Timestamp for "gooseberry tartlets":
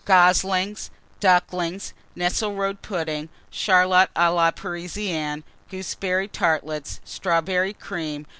5.69-6.99